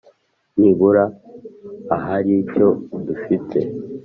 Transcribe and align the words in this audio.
nibura 0.59 1.03
aharicyo 1.95 2.67
dufite 3.05 3.59